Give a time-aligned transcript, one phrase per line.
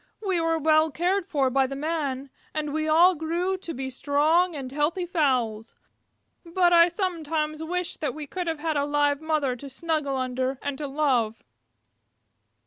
[0.25, 3.91] We were very well cared for by the Men, and we all grew to be
[3.91, 5.75] strong and healthy fowls,
[6.43, 10.57] but I sometimes wish that we could have had a live mother to snuggle under
[10.63, 11.43] and to love."